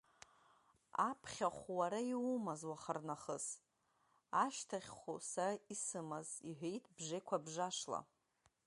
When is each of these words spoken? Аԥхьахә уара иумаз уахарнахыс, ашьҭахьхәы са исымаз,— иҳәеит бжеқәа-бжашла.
Аԥхьахә 1.09 1.63
уара 1.77 1.99
иумаз 2.11 2.61
уахарнахыс, 2.69 3.45
ашьҭахьхәы 4.43 5.15
са 5.29 5.47
исымаз,— 5.73 6.29
иҳәеит 6.49 6.85
бжеқәа-бжашла. 6.95 7.99